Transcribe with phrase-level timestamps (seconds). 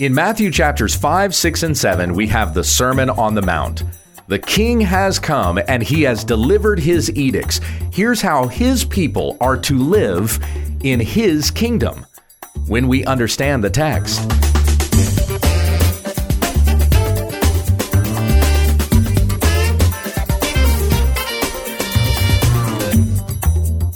[0.00, 3.84] In Matthew chapters 5, 6, and 7, we have the Sermon on the Mount.
[4.26, 7.60] The king has come and he has delivered his edicts.
[7.92, 10.44] Here's how his people are to live
[10.82, 12.04] in his kingdom
[12.66, 14.20] when we understand the text.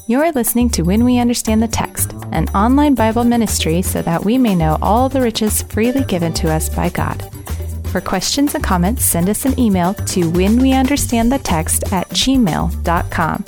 [0.06, 4.38] You're listening to When We Understand the Text, an online Bible ministry so that we
[4.38, 7.23] may know all the riches freely given to us by God.
[7.88, 13.45] For questions and comments, send us an email to whenweunderstandthetext at gmail.com.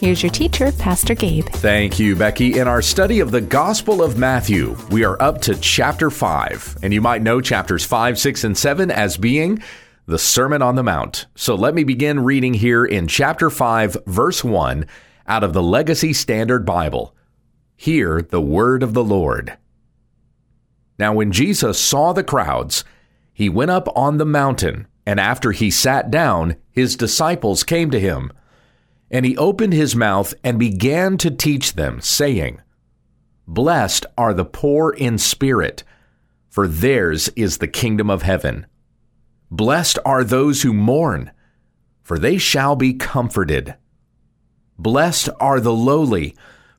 [0.00, 1.46] Here's your teacher, Pastor Gabe.
[1.46, 2.58] Thank you, Becky.
[2.58, 6.92] In our study of the Gospel of Matthew, we are up to chapter 5, and
[6.92, 9.62] you might know chapters 5, 6, and 7 as being
[10.06, 11.26] the Sermon on the Mount.
[11.36, 14.86] So let me begin reading here in chapter 5, verse 1
[15.26, 17.14] out of the Legacy Standard Bible.
[17.76, 19.56] Hear the word of the Lord.
[20.98, 22.84] Now, when Jesus saw the crowds,
[23.32, 28.00] he went up on the mountain, and after he sat down, his disciples came to
[28.00, 28.32] him.
[29.10, 32.60] And he opened his mouth and began to teach them, saying,
[33.46, 35.82] Blessed are the poor in spirit,
[36.48, 38.66] for theirs is the kingdom of heaven.
[39.50, 41.30] Blessed are those who mourn,
[42.02, 43.74] for they shall be comforted.
[44.78, 46.34] Blessed are the lowly,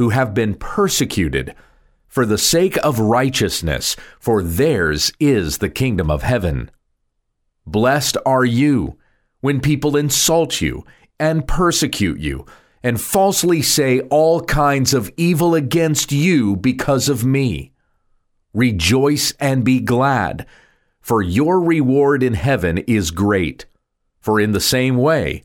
[0.00, 1.54] who have been persecuted
[2.08, 6.70] for the sake of righteousness, for theirs is the kingdom of heaven.
[7.66, 8.96] Blessed are you
[9.40, 10.86] when people insult you
[11.18, 12.46] and persecute you
[12.82, 17.70] and falsely say all kinds of evil against you because of me.
[18.54, 20.46] Rejoice and be glad,
[21.02, 23.66] for your reward in heaven is great.
[24.18, 25.42] For in the same way,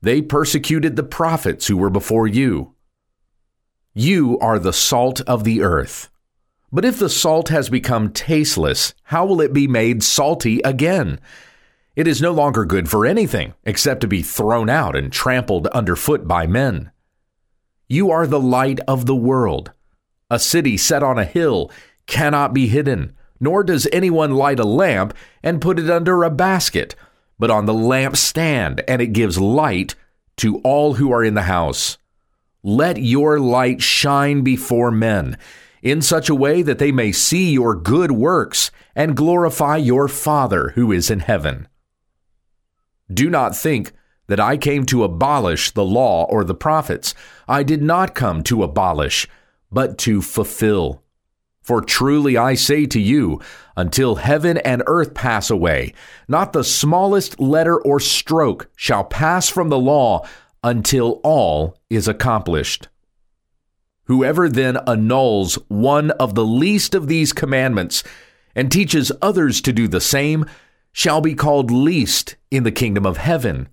[0.00, 2.75] they persecuted the prophets who were before you.
[3.98, 6.10] You are the salt of the earth.
[6.70, 11.18] But if the salt has become tasteless, how will it be made salty again?
[11.94, 16.28] It is no longer good for anything except to be thrown out and trampled underfoot
[16.28, 16.90] by men.
[17.88, 19.72] You are the light of the world.
[20.30, 21.70] A city set on a hill
[22.06, 26.94] cannot be hidden, nor does anyone light a lamp and put it under a basket
[27.38, 29.94] but on the lampstand, and it gives light
[30.36, 31.96] to all who are in the house.
[32.68, 35.38] Let your light shine before men
[35.84, 40.70] in such a way that they may see your good works and glorify your Father
[40.70, 41.68] who is in heaven.
[43.08, 43.92] Do not think
[44.26, 47.14] that I came to abolish the law or the prophets.
[47.46, 49.28] I did not come to abolish,
[49.70, 51.04] but to fulfill.
[51.62, 53.40] For truly I say to you,
[53.76, 55.94] until heaven and earth pass away,
[56.26, 60.26] not the smallest letter or stroke shall pass from the law
[60.62, 62.88] until all is accomplished.
[64.04, 68.04] Whoever then annuls one of the least of these commandments
[68.54, 70.46] and teaches others to do the same
[70.92, 73.68] shall be called least in the kingdom of heaven.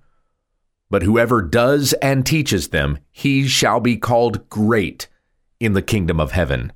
[0.89, 5.07] But whoever does and teaches them, he shall be called great
[5.59, 6.73] in the kingdom of heaven.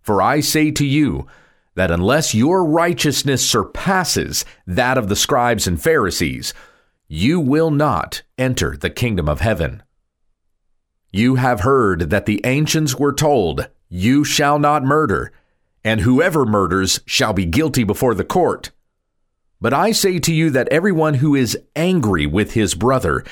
[0.00, 1.26] For I say to you
[1.74, 6.52] that unless your righteousness surpasses that of the scribes and Pharisees,
[7.14, 9.82] you will not enter the kingdom of heaven.
[11.10, 15.30] You have heard that the ancients were told, You shall not murder,
[15.84, 18.70] and whoever murders shall be guilty before the court.
[19.60, 23.24] But I say to you that everyone who is angry with his brother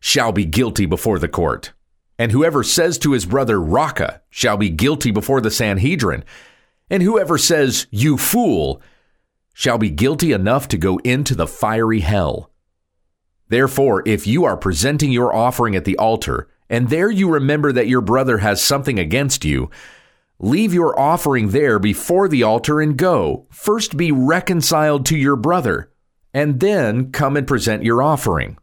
[0.00, 1.74] shall be guilty before the court.
[2.18, 6.24] And whoever says to his brother, Raca, shall be guilty before the Sanhedrin.
[6.88, 8.80] And whoever says, You fool,
[9.52, 12.50] shall be guilty enough to go into the fiery hell.
[13.48, 17.86] Therefore, if you are presenting your offering at the altar, and there you remember that
[17.86, 19.70] your brother has something against you,
[20.38, 23.46] leave your offering there before the altar and go.
[23.50, 25.92] First be reconciled to your brother,
[26.34, 28.58] and then come and present your offering.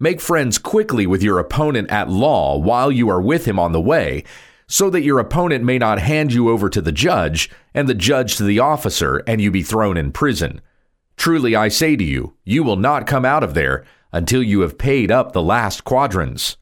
[0.00, 3.80] Make friends quickly with your opponent at law while you are with him on the
[3.80, 4.24] way,
[4.66, 8.36] so that your opponent may not hand you over to the judge, and the judge
[8.36, 10.60] to the officer, and you be thrown in prison.
[11.16, 14.78] Truly I say to you, you will not come out of there until you have
[14.78, 16.56] paid up the last quadrans.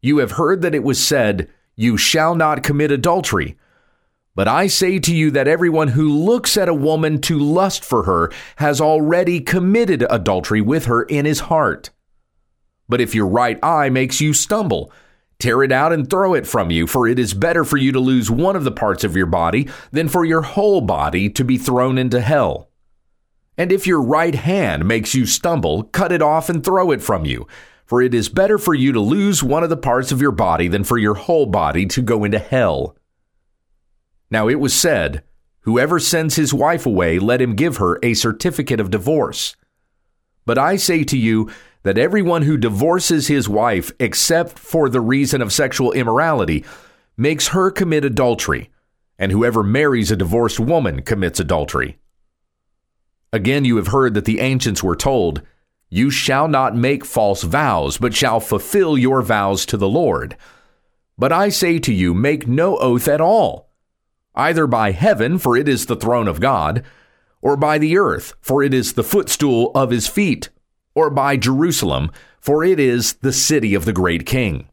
[0.00, 3.56] You have heard that it was said, You shall not commit adultery.
[4.34, 8.02] But I say to you that everyone who looks at a woman to lust for
[8.02, 11.88] her has already committed adultery with her in his heart.
[12.86, 14.92] But if your right eye makes you stumble,
[15.38, 17.98] tear it out and throw it from you, for it is better for you to
[17.98, 21.56] lose one of the parts of your body than for your whole body to be
[21.56, 22.68] thrown into hell.
[23.58, 27.24] And if your right hand makes you stumble, cut it off and throw it from
[27.24, 27.46] you,
[27.86, 30.68] for it is better for you to lose one of the parts of your body
[30.68, 32.96] than for your whole body to go into hell.
[34.30, 35.22] Now it was said,
[35.60, 39.56] Whoever sends his wife away, let him give her a certificate of divorce.
[40.44, 41.50] But I say to you
[41.82, 46.64] that everyone who divorces his wife, except for the reason of sexual immorality,
[47.16, 48.70] makes her commit adultery,
[49.18, 51.98] and whoever marries a divorced woman commits adultery.
[53.32, 55.42] Again, you have heard that the ancients were told,
[55.88, 60.36] You shall not make false vows, but shall fulfill your vows to the Lord.
[61.18, 63.66] But I say to you, make no oath at all
[64.36, 66.84] either by heaven, for it is the throne of God,
[67.40, 70.50] or by the earth, for it is the footstool of his feet,
[70.94, 74.68] or by Jerusalem, for it is the city of the great king.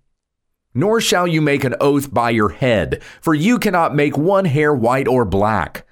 [0.74, 4.74] Nor shall you make an oath by your head, for you cannot make one hair
[4.74, 5.86] white or black.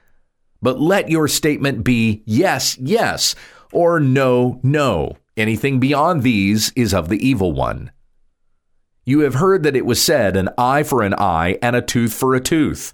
[0.61, 3.35] But let your statement be yes, yes,
[3.71, 5.17] or no, no.
[5.35, 7.91] Anything beyond these is of the evil one.
[9.03, 12.13] You have heard that it was said, an eye for an eye and a tooth
[12.13, 12.93] for a tooth.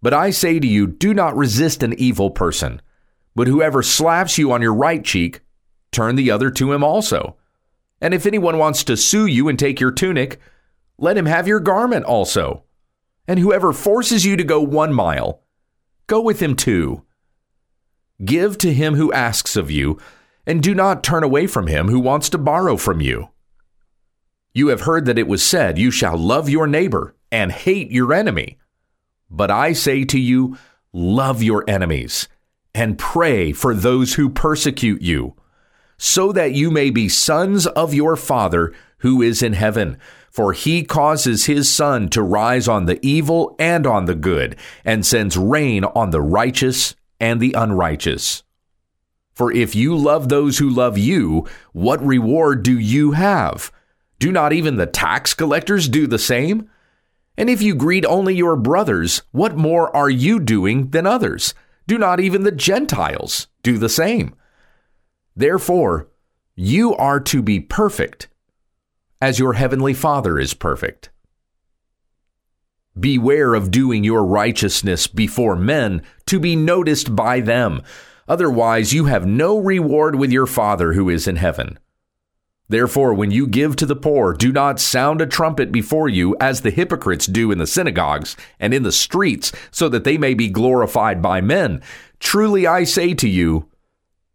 [0.00, 2.80] But I say to you, do not resist an evil person.
[3.34, 5.40] But whoever slaps you on your right cheek,
[5.90, 7.36] turn the other to him also.
[8.00, 10.38] And if anyone wants to sue you and take your tunic,
[10.98, 12.64] let him have your garment also.
[13.26, 15.42] And whoever forces you to go one mile,
[16.06, 17.04] go with him two.
[18.24, 19.98] Give to him who asks of you,
[20.46, 23.30] and do not turn away from him who wants to borrow from you.
[24.52, 28.12] You have heard that it was said, You shall love your neighbor and hate your
[28.12, 28.58] enemy.
[29.28, 30.56] But I say to you,
[30.92, 32.28] love your enemies
[32.74, 35.34] and pray for those who persecute you,
[35.96, 39.98] so that you may be sons of your Father who is in heaven.
[40.34, 45.06] For he causes his sun to rise on the evil and on the good, and
[45.06, 48.42] sends rain on the righteous and the unrighteous.
[49.32, 53.70] For if you love those who love you, what reward do you have?
[54.18, 56.68] Do not even the tax collectors do the same?
[57.36, 61.54] And if you greet only your brothers, what more are you doing than others?
[61.86, 64.34] Do not even the Gentiles do the same?
[65.36, 66.08] Therefore,
[66.56, 68.26] you are to be perfect
[69.24, 71.08] as your heavenly Father is perfect.
[73.00, 77.80] Beware of doing your righteousness before men to be noticed by them.
[78.28, 81.78] Otherwise, you have no reward with your Father who is in heaven.
[82.68, 86.60] Therefore, when you give to the poor, do not sound a trumpet before you, as
[86.60, 90.48] the hypocrites do in the synagogues and in the streets, so that they may be
[90.50, 91.80] glorified by men.
[92.20, 93.70] Truly I say to you,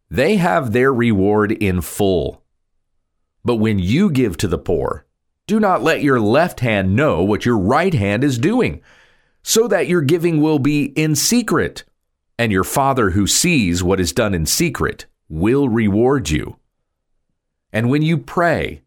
[0.09, 2.42] they have their reward in full.
[3.44, 5.06] But when you give to the poor,
[5.47, 8.81] do not let your left hand know what your right hand is doing,
[9.41, 11.83] so that your giving will be in secret,
[12.38, 16.57] and your Father who sees what is done in secret will reward you.
[17.71, 18.83] And when you pray,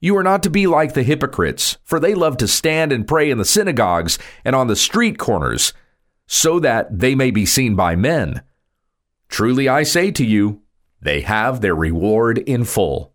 [0.00, 3.30] you are not to be like the hypocrites, for they love to stand and pray
[3.30, 5.72] in the synagogues and on the street corners,
[6.26, 8.42] so that they may be seen by men.
[9.28, 10.62] Truly I say to you,
[11.00, 13.12] they have their reward in full.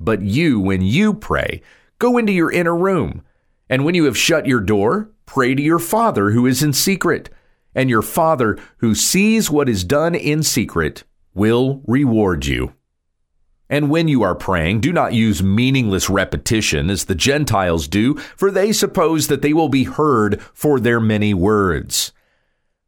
[0.00, 1.60] But you, when you pray,
[1.98, 3.22] go into your inner room,
[3.68, 7.28] and when you have shut your door, pray to your Father who is in secret,
[7.74, 11.04] and your Father who sees what is done in secret
[11.34, 12.72] will reward you.
[13.68, 18.50] And when you are praying, do not use meaningless repetition as the Gentiles do, for
[18.50, 22.12] they suppose that they will be heard for their many words.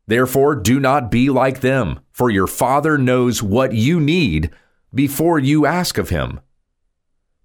[0.08, 4.50] Therefore, do not be like them, for your Father knows what you need
[4.92, 6.40] before you ask of him.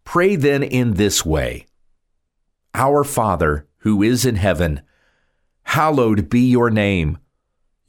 [0.08, 1.66] Pray then in this way
[2.74, 4.80] Our Father, who is in heaven,
[5.64, 7.18] hallowed be your name.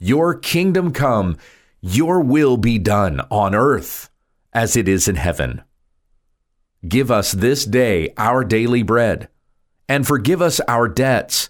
[0.01, 1.37] Your kingdom come,
[1.81, 4.11] your will be done on earth
[4.53, 5.63] as it is in heaven.
[6.89, 9.29] Give us this day our daily bread,
[9.89, 11.49] and forgive us our debts,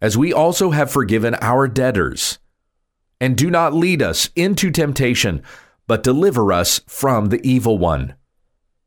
[0.00, 2.38] as we also have forgiven our debtors.
[3.20, 5.42] And do not lead us into temptation,
[5.88, 8.14] but deliver us from the evil one.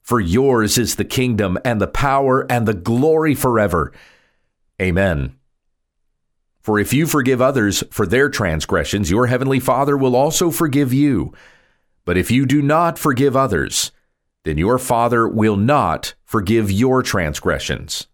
[0.08, 3.92] For yours is the kingdom, and the power, and the glory forever.
[4.82, 5.36] Amen.
[6.62, 11.34] For if you forgive others for their transgressions, your heavenly Father will also forgive you.
[12.06, 13.92] But if you do not forgive others,
[14.46, 18.08] then your Father will not forgive your transgressions.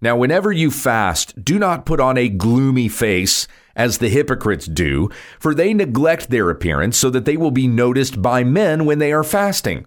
[0.00, 5.10] Now, whenever you fast, do not put on a gloomy face as the hypocrites do,
[5.40, 9.12] for they neglect their appearance so that they will be noticed by men when they
[9.12, 9.86] are fasting.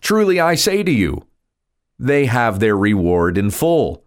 [0.00, 1.26] Truly, I say to you,
[1.98, 4.04] they have their reward in full.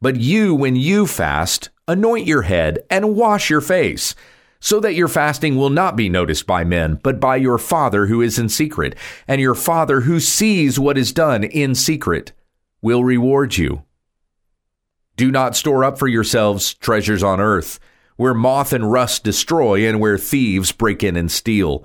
[0.00, 4.14] But you, when you fast, anoint your head and wash your face,
[4.60, 8.22] so that your fasting will not be noticed by men, but by your Father who
[8.22, 8.94] is in secret,
[9.28, 12.32] and your Father who sees what is done in secret
[12.80, 13.82] will reward you.
[15.16, 17.78] Do not store up for yourselves treasures on earth,
[18.16, 21.84] where moth and rust destroy and where thieves break in and steal.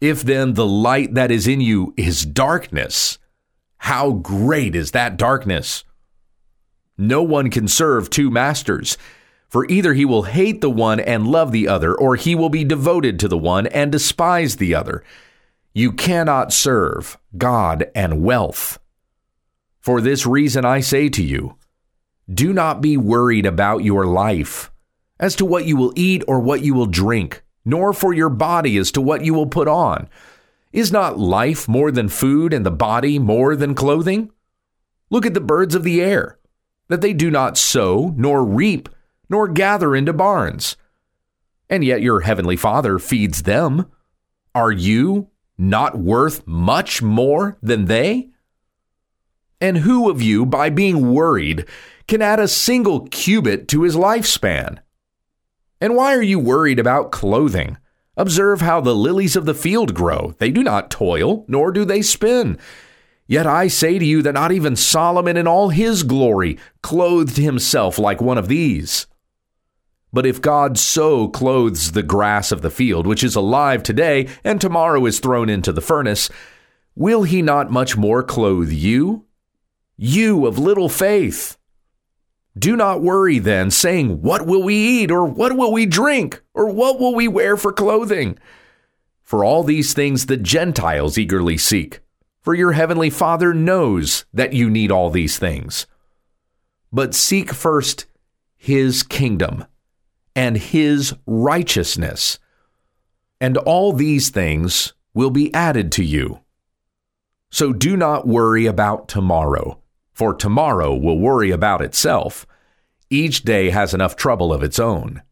[0.00, 3.18] If then the light that is in you is darkness,
[3.78, 5.84] how great is that darkness?
[6.96, 8.96] No one can serve two masters,
[9.48, 12.64] for either he will hate the one and love the other, or he will be
[12.64, 15.02] devoted to the one and despise the other.
[15.74, 18.78] You cannot serve God and wealth.
[19.80, 21.56] For this reason I say to you,
[22.32, 24.70] do not be worried about your life
[25.18, 28.78] as to what you will eat or what you will drink, nor for your body
[28.78, 30.08] as to what you will put on.
[30.72, 34.30] Is not life more than food and the body more than clothing?
[35.10, 36.38] Look at the birds of the air,
[36.88, 38.88] that they do not sow, nor reap,
[39.28, 40.76] nor gather into barns.
[41.68, 43.86] And yet your heavenly Father feeds them.
[44.54, 48.30] Are you not worth much more than they?
[49.60, 51.66] And who of you, by being worried,
[52.06, 54.78] can add a single cubit to his lifespan.
[55.80, 57.78] And why are you worried about clothing?
[58.16, 60.34] Observe how the lilies of the field grow.
[60.38, 62.58] They do not toil, nor do they spin.
[63.28, 67.98] Yet I say to you that not even Solomon in all his glory clothed himself
[67.98, 69.06] like one of these.
[70.12, 74.58] But if God so clothes the grass of the field, which is alive today and
[74.58, 76.30] tomorrow is thrown into the furnace,
[76.96, 79.26] will he not much more clothe you?
[79.98, 81.57] You of little faith.
[82.56, 86.70] Do not worry then, saying, What will we eat, or what will we drink, or
[86.70, 88.38] what will we wear for clothing?
[89.22, 92.00] For all these things the Gentiles eagerly seek,
[92.40, 95.86] for your heavenly Father knows that you need all these things.
[96.90, 98.06] But seek first
[98.56, 99.66] his kingdom
[100.34, 102.38] and his righteousness,
[103.40, 106.40] and all these things will be added to you.
[107.50, 109.80] So do not worry about tomorrow
[110.18, 112.44] for tomorrow will worry about itself.
[113.08, 115.22] Each day has enough trouble of its own.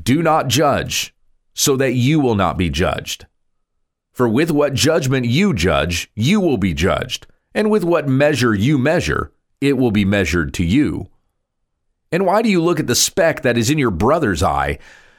[0.00, 1.12] Do not judge,
[1.52, 3.26] so that you will not be judged.
[4.12, 8.78] For with what judgment you judge, you will be judged, and with what measure you
[8.78, 11.08] measure, it will be measured to you.
[12.12, 14.78] And why do you look at the speck that is in your brother's eye,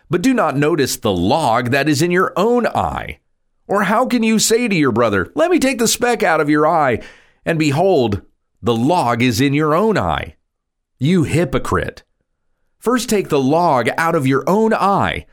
[0.10, 3.20] but do not notice the log that is in your own eye?
[3.68, 6.50] Or how can you say to your brother, Let me take the speck out of
[6.50, 7.02] your eye,
[7.48, 8.22] and behold,
[8.62, 10.36] the log is in your own eye.
[11.00, 12.04] You hypocrite!
[12.78, 15.26] First take the log out of your own eye,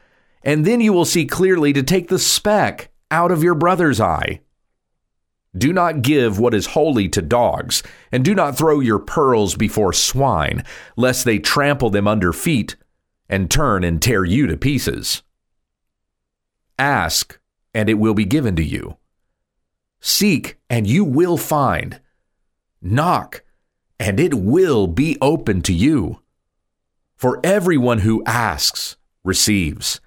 [0.44, 4.40] and then you will see clearly to take the speck out of your brother's eye.
[5.58, 9.92] Do not give what is holy to dogs, and do not throw your pearls before
[9.92, 10.62] swine,
[10.96, 12.76] lest they trample them under feet
[13.28, 15.22] and turn and tear you to pieces.
[16.78, 17.40] Ask,
[17.72, 18.98] and it will be given to you.
[20.00, 22.00] Seek, and you will find.
[22.86, 23.42] Knock,
[23.98, 26.20] and it will be open to you.
[27.16, 30.02] For everyone who asks receives,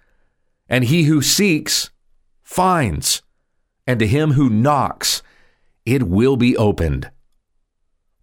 [0.70, 1.90] and he who seeks
[2.44, 3.24] finds,
[3.88, 5.24] and to him who knocks
[5.88, 7.10] it will be opened.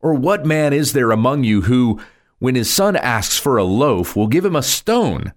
[0.01, 2.01] Or what man is there among you who,
[2.39, 5.33] when his son asks for a loaf, will give him a stone?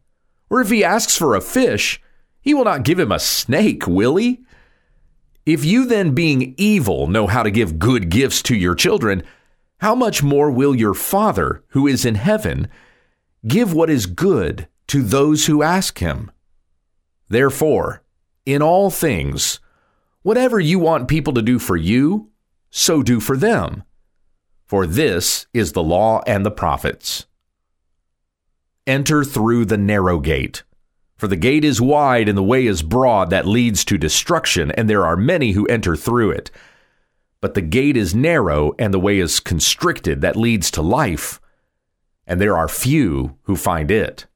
[0.50, 2.00] Or if he asks for a fish,
[2.40, 4.42] he will not give him a snake, will he?
[5.48, 9.24] If you then, being evil, know how to give good gifts to your children,
[9.77, 12.68] how much more will your Father, who is in heaven,
[13.48, 16.32] give what is good to those who ask him?
[17.30, 18.04] Therefore,
[18.46, 19.62] in all things,
[20.22, 22.30] whatever you want people to do for you,
[22.70, 23.84] so do for them.
[24.66, 27.25] For this is the law and the prophets.
[28.86, 30.63] Enter through the narrow gate.
[31.18, 34.88] For the gate is wide and the way is broad that leads to destruction, and
[34.88, 36.52] there are many who enter through it.
[37.42, 41.42] But the gate is narrow and the way is constricted that leads to life,
[42.28, 44.28] and there are few who find it.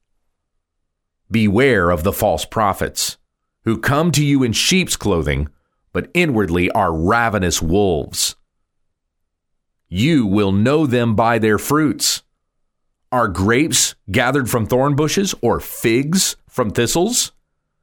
[1.30, 3.16] Beware of the false prophets,
[3.64, 5.48] who come to you in sheep's clothing,
[5.92, 8.34] but inwardly are ravenous wolves.
[9.88, 12.22] You will know them by their fruits.
[13.12, 17.32] Are grapes gathered from thorn bushes or figs from thistles?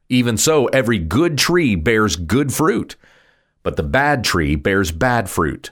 [0.09, 2.95] Even so, every good tree bears good fruit,
[3.63, 5.71] but the bad tree bears bad fruit.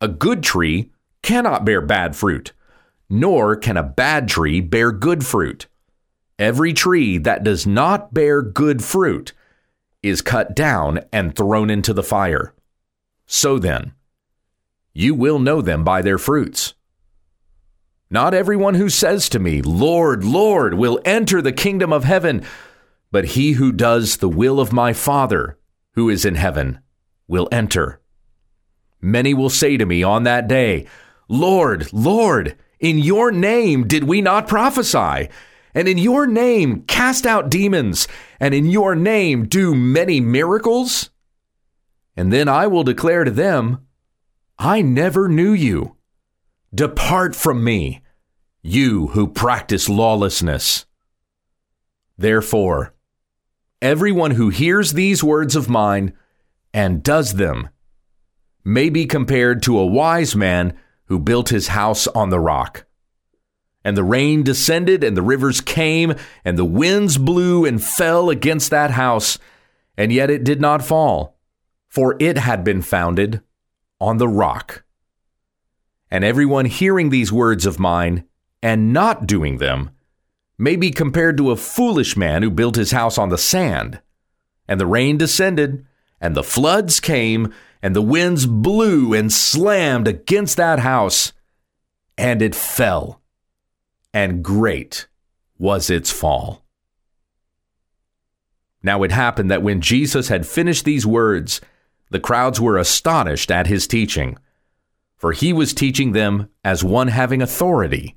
[0.00, 0.90] A good tree
[1.22, 2.52] cannot bear bad fruit,
[3.08, 5.68] nor can a bad tree bear good fruit.
[6.40, 9.32] Every tree that does not bear good fruit
[10.02, 12.52] is cut down and thrown into the fire.
[13.26, 13.92] So then,
[14.92, 16.74] you will know them by their fruits.
[18.10, 22.42] Not everyone who says to me, Lord, Lord, will enter the kingdom of heaven,
[23.10, 25.58] but he who does the will of my Father
[25.92, 26.80] who is in heaven
[27.26, 28.00] will enter.
[29.00, 30.86] Many will say to me on that day,
[31.28, 35.28] Lord, Lord, in your name did we not prophesy?
[35.74, 38.08] And in your name cast out demons,
[38.40, 41.10] and in your name do many miracles?
[42.16, 43.86] And then I will declare to them,
[44.58, 45.97] I never knew you.
[46.74, 48.02] Depart from me,
[48.62, 50.84] you who practice lawlessness.
[52.18, 52.94] Therefore,
[53.80, 56.12] everyone who hears these words of mine
[56.74, 57.70] and does them
[58.64, 62.84] may be compared to a wise man who built his house on the rock.
[63.82, 68.68] And the rain descended, and the rivers came, and the winds blew and fell against
[68.70, 69.38] that house,
[69.96, 71.38] and yet it did not fall,
[71.88, 73.40] for it had been founded
[73.98, 74.84] on the rock.
[76.10, 78.24] And everyone hearing these words of mine
[78.62, 79.90] and not doing them
[80.56, 84.00] may be compared to a foolish man who built his house on the sand.
[84.66, 85.86] And the rain descended,
[86.20, 91.32] and the floods came, and the winds blew and slammed against that house,
[92.16, 93.22] and it fell.
[94.12, 95.06] And great
[95.58, 96.64] was its fall.
[98.82, 101.60] Now it happened that when Jesus had finished these words,
[102.10, 104.38] the crowds were astonished at his teaching,
[105.18, 108.16] for he was teaching them as one having authority,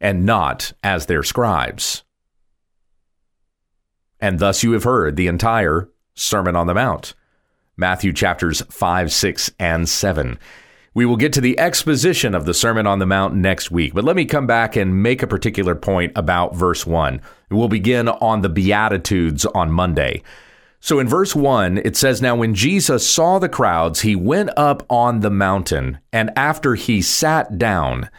[0.00, 2.02] and not as their scribes.
[4.20, 7.14] And thus you have heard the entire Sermon on the Mount.
[7.76, 10.38] Matthew chapters 5, 6, and 7.
[10.94, 14.02] We will get to the exposition of the Sermon on the Mount next week, but
[14.02, 17.20] let me come back and make a particular point about verse 1.
[17.52, 20.24] We'll begin on the Beatitudes on Monday.
[20.80, 24.84] So in verse 1, it says, Now when Jesus saw the crowds, he went up
[24.88, 28.10] on the mountain, and after he sat down,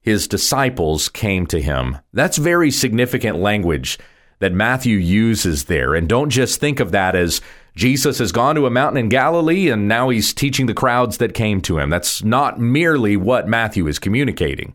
[0.00, 1.98] his disciples came to him.
[2.12, 3.98] That's very significant language
[4.38, 5.94] that Matthew uses there.
[5.94, 7.42] And don't just think of that as
[7.76, 11.34] Jesus has gone to a mountain in Galilee and now he's teaching the crowds that
[11.34, 11.90] came to him.
[11.90, 14.74] That's not merely what Matthew is communicating.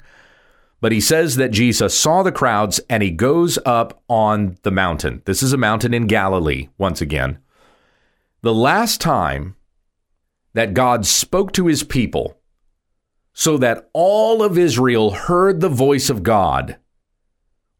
[0.81, 5.21] But he says that Jesus saw the crowds and he goes up on the mountain.
[5.25, 7.39] This is a mountain in Galilee, once again.
[8.41, 9.55] The last time
[10.53, 12.37] that God spoke to his people
[13.33, 16.77] so that all of Israel heard the voice of God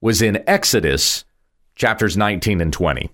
[0.02, 1.24] was in Exodus
[1.76, 3.10] chapters 19 and 20.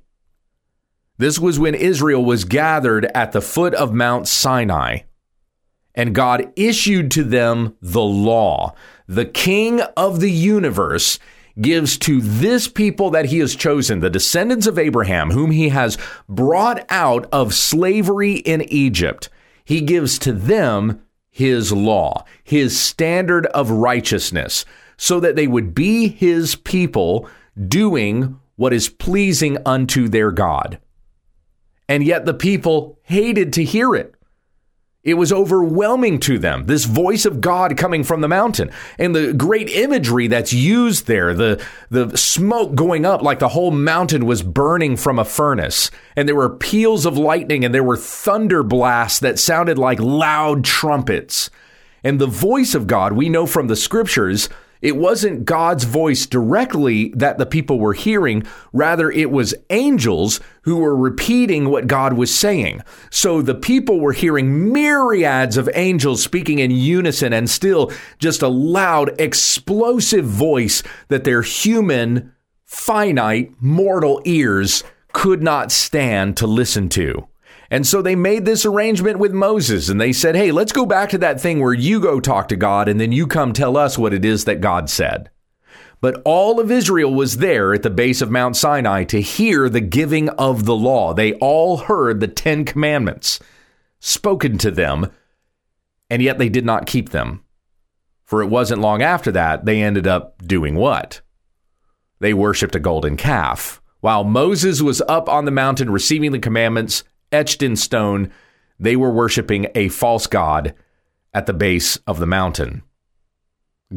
[1.17, 5.01] This was when Israel was gathered at the foot of Mount Sinai,
[5.93, 8.73] and God issued to them the law.
[9.11, 11.19] The king of the universe
[11.59, 15.97] gives to this people that he has chosen, the descendants of Abraham, whom he has
[16.29, 19.27] brought out of slavery in Egypt,
[19.65, 24.63] he gives to them his law, his standard of righteousness,
[24.95, 27.27] so that they would be his people
[27.67, 30.79] doing what is pleasing unto their God.
[31.89, 34.15] And yet the people hated to hear it.
[35.03, 38.69] It was overwhelming to them, this voice of God coming from the mountain.
[38.99, 43.71] And the great imagery that's used there, the, the smoke going up like the whole
[43.71, 45.89] mountain was burning from a furnace.
[46.15, 50.63] And there were peals of lightning and there were thunder blasts that sounded like loud
[50.63, 51.49] trumpets.
[52.03, 54.49] And the voice of God, we know from the scriptures,
[54.81, 58.43] it wasn't God's voice directly that the people were hearing.
[58.73, 62.81] Rather, it was angels who were repeating what God was saying.
[63.09, 68.47] So the people were hearing myriads of angels speaking in unison and still just a
[68.47, 72.33] loud, explosive voice that their human,
[72.65, 77.27] finite, mortal ears could not stand to listen to.
[77.71, 81.09] And so they made this arrangement with Moses and they said, hey, let's go back
[81.11, 83.97] to that thing where you go talk to God and then you come tell us
[83.97, 85.29] what it is that God said.
[86.01, 89.79] But all of Israel was there at the base of Mount Sinai to hear the
[89.79, 91.13] giving of the law.
[91.13, 93.39] They all heard the Ten Commandments
[93.99, 95.09] spoken to them,
[96.09, 97.43] and yet they did not keep them.
[98.25, 101.21] For it wasn't long after that they ended up doing what?
[102.19, 103.81] They worshiped a golden calf.
[104.01, 108.31] While Moses was up on the mountain receiving the commandments etched in stone,
[108.79, 110.73] they were worshiping a false god
[111.33, 112.83] at the base of the mountain.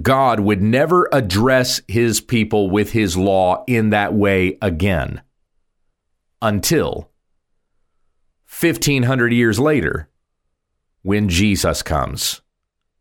[0.01, 5.23] God would never address his people with his law in that way again
[6.43, 7.11] until
[8.47, 10.09] 1500 years later
[11.03, 12.41] when Jesus comes.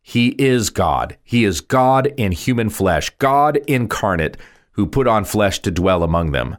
[0.01, 1.17] He is God.
[1.23, 4.37] He is God in human flesh, God incarnate
[4.71, 6.57] who put on flesh to dwell among them.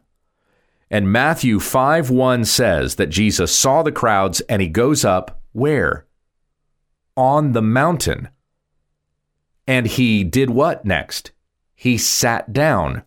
[0.95, 6.07] And Matthew 5 1 says that Jesus saw the crowds and he goes up where?
[7.17, 8.29] On the mountain.
[9.67, 11.33] And he did what next?
[11.75, 13.03] He sat down.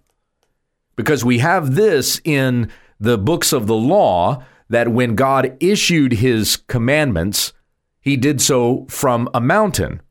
[0.97, 2.69] Because we have this in
[2.99, 7.53] the books of the law that when God issued his commandments,
[8.01, 10.01] he did so from a mountain.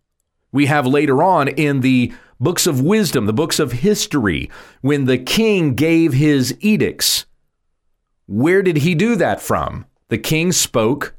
[0.51, 5.19] We have later on in the books of wisdom, the books of history, when the
[5.19, 7.27] king gave his edicts.
[8.27, 9.87] Where did he do that from?
[10.09, 11.15] The king spoke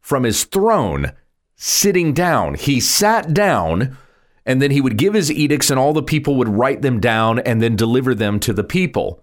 [0.00, 1.12] from his throne,
[1.56, 2.54] sitting down.
[2.54, 3.96] He sat down
[4.44, 7.38] and then he would give his edicts, and all the people would write them down
[7.38, 9.22] and then deliver them to the people.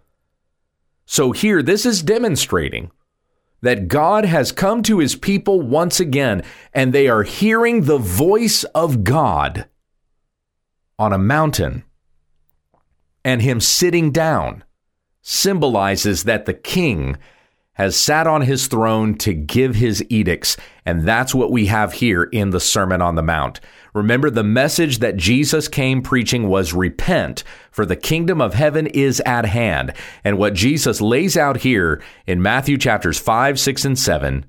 [1.05, 2.91] So here, this is demonstrating
[3.61, 8.63] that God has come to his people once again, and they are hearing the voice
[8.63, 9.65] of God
[10.97, 11.83] on a mountain.
[13.25, 14.63] And him sitting down
[15.21, 17.17] symbolizes that the king
[17.73, 20.57] has sat on his throne to give his edicts.
[20.85, 23.61] And that's what we have here in the Sermon on the Mount.
[23.93, 29.21] Remember, the message that Jesus came preaching was repent, for the kingdom of heaven is
[29.25, 29.93] at hand.
[30.25, 34.45] And what Jesus lays out here in Matthew chapters 5, 6, and 7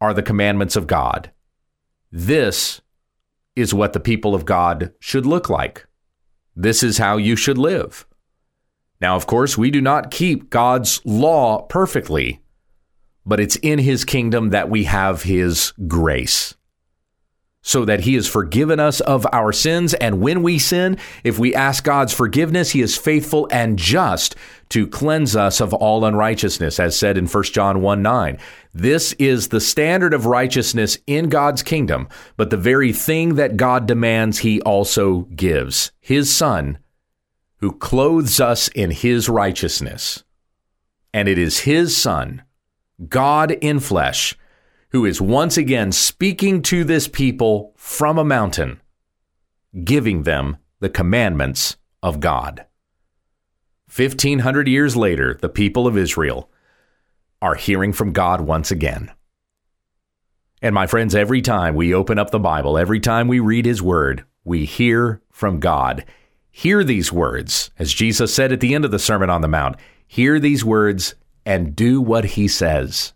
[0.00, 1.32] are the commandments of God.
[2.12, 2.80] This
[3.56, 5.86] is what the people of God should look like.
[6.54, 8.06] This is how you should live.
[9.00, 12.40] Now, of course, we do not keep God's law perfectly,
[13.24, 16.54] but it's in his kingdom that we have his grace.
[17.62, 19.92] So that he has forgiven us of our sins.
[19.92, 24.34] And when we sin, if we ask God's forgiveness, he is faithful and just
[24.70, 28.38] to cleanse us of all unrighteousness, as said in 1 John 1 9.
[28.72, 32.08] This is the standard of righteousness in God's kingdom,
[32.38, 36.78] but the very thing that God demands, he also gives his son
[37.60, 40.24] who clothes us in his righteousness.
[41.12, 42.42] And it is his Son,
[43.08, 44.36] God in flesh,
[44.90, 48.80] who is once again speaking to this people from a mountain,
[49.84, 52.66] giving them the commandments of God.
[53.94, 56.50] 1500 years later, the people of Israel
[57.42, 59.10] are hearing from God once again.
[60.62, 63.82] And my friends, every time we open up the Bible, every time we read His
[63.82, 66.04] Word, we hear from God.
[66.50, 69.76] Hear these words, as Jesus said at the end of the Sermon on the Mount
[70.06, 71.14] hear these words
[71.46, 73.12] and do what he says.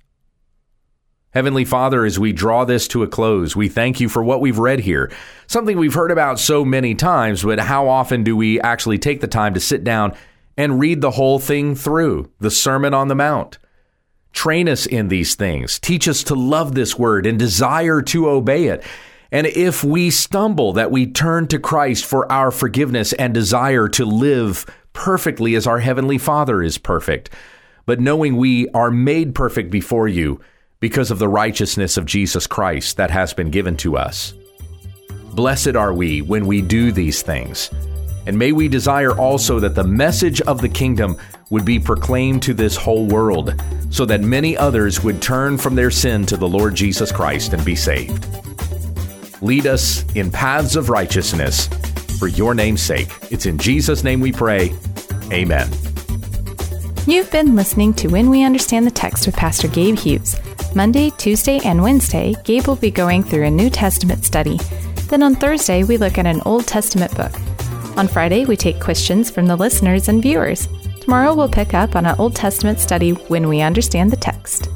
[1.31, 4.61] Heavenly Father, as we draw this to a close, we thank you for what we've
[4.61, 5.11] read here.
[5.49, 9.27] Something we've heard about so many times, but how often do we actually take the
[9.27, 10.17] time to sit down
[10.57, 13.59] and read the whole thing through, the Sermon on the Mount?
[14.33, 15.81] Train us in these things.
[15.81, 18.85] Teach us to love this word and desire to obey it.
[19.35, 24.05] And if we stumble, that we turn to Christ for our forgiveness and desire to
[24.05, 27.31] live perfectly as our Heavenly Father is perfect.
[27.85, 30.41] But knowing we are made perfect before you
[30.79, 34.35] because of the righteousness of Jesus Christ that has been given to us.
[35.33, 37.71] Blessed are we when we do these things.
[38.27, 41.17] And may we desire also that the message of the kingdom
[41.51, 45.91] would be proclaimed to this whole world, so that many others would turn from their
[45.91, 48.44] sin to the Lord Jesus Christ and be saved.
[49.45, 51.67] Lead us in paths of righteousness
[52.19, 53.09] for your name's sake.
[53.31, 54.73] It's in Jesus' name we pray.
[55.31, 55.71] Amen.
[57.07, 60.41] You've been listening to When We Understand the Text with Pastor Gabe Hughes.
[60.75, 64.59] Monday, Tuesday, and Wednesday, Gabe will be going through a New Testament study.
[65.11, 67.33] Then on Thursday, we look at an Old Testament book.
[67.99, 70.69] On Friday, we take questions from the listeners and viewers.
[71.03, 74.71] Tomorrow, we'll pick up on an Old Testament study when we understand the text.